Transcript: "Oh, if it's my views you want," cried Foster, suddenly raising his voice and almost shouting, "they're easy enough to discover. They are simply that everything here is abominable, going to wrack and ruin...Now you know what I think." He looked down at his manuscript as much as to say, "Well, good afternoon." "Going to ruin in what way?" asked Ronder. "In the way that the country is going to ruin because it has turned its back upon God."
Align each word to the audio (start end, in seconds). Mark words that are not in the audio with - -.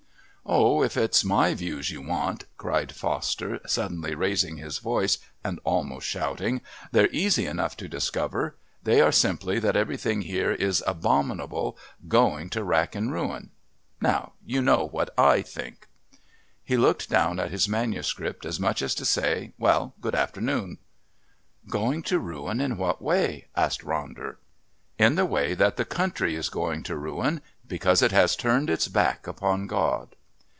"Oh, 0.43 0.81
if 0.83 0.97
it's 0.97 1.23
my 1.23 1.53
views 1.53 1.91
you 1.91 2.01
want," 2.01 2.43
cried 2.57 2.91
Foster, 2.93 3.61
suddenly 3.65 4.15
raising 4.15 4.57
his 4.57 4.79
voice 4.79 5.17
and 5.45 5.61
almost 5.63 6.05
shouting, 6.07 6.59
"they're 6.91 7.07
easy 7.11 7.45
enough 7.45 7.77
to 7.77 7.87
discover. 7.87 8.55
They 8.83 8.99
are 8.99 9.13
simply 9.13 9.59
that 9.59 9.77
everything 9.77 10.23
here 10.23 10.51
is 10.51 10.83
abominable, 10.85 11.77
going 12.07 12.49
to 12.49 12.65
wrack 12.65 12.95
and 12.95 13.13
ruin...Now 13.13 14.33
you 14.43 14.61
know 14.61 14.89
what 14.89 15.11
I 15.17 15.41
think." 15.41 15.87
He 16.65 16.75
looked 16.75 17.09
down 17.09 17.39
at 17.39 17.51
his 17.51 17.69
manuscript 17.69 18.43
as 18.45 18.59
much 18.59 18.81
as 18.81 18.93
to 18.95 19.05
say, 19.05 19.53
"Well, 19.57 19.93
good 20.01 20.15
afternoon." 20.15 20.79
"Going 21.69 22.01
to 22.03 22.19
ruin 22.19 22.59
in 22.59 22.75
what 22.77 23.01
way?" 23.01 23.45
asked 23.55 23.85
Ronder. 23.85 24.35
"In 24.97 25.15
the 25.15 25.25
way 25.25 25.53
that 25.53 25.77
the 25.77 25.85
country 25.85 26.35
is 26.35 26.49
going 26.49 26.83
to 26.83 26.97
ruin 26.97 27.39
because 27.65 28.01
it 28.01 28.11
has 28.11 28.35
turned 28.35 28.69
its 28.71 28.89
back 28.89 29.27
upon 29.27 29.67
God." 29.67 30.15